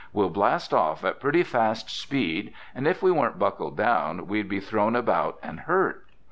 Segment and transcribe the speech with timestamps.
[0.13, 4.49] "We'll blast off at a pretty fast speed and if we weren't buckled down we'd
[4.49, 6.07] be thrown about and hurt."